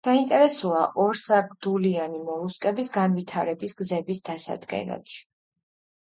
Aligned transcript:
საინტერესოა 0.05 0.79
ორსაგდულიანი 1.01 2.21
მოლუსკების 2.29 2.89
განვითარების 2.95 3.75
გზების 3.83 4.23
დასადგენად. 4.31 5.13